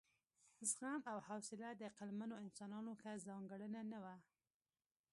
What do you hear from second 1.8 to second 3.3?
عقلمنو انسانانو ښه